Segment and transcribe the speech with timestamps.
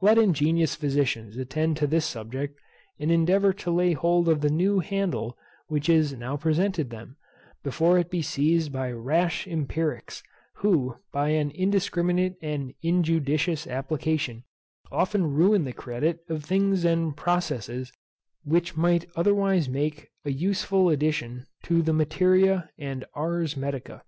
[0.00, 2.58] Let ingenious physicians attend to this subject,
[2.98, 7.16] and endeavour to lay hold of the new handle which is now presented them,
[7.62, 10.24] before it be seized by rash empiricks;
[10.56, 14.42] who, by an indiscriminate and injudicious application,
[14.90, 17.92] often ruin the credit of things and processes
[18.42, 24.02] which might otherwise make an useful addition to the materia and ars medica.